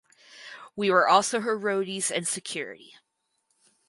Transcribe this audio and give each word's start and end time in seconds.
We 0.75 0.89
were 0.89 1.07
also 1.07 1.41
her 1.41 1.55
roadies 1.55 2.09
and 2.09 2.27
security. 2.27 2.95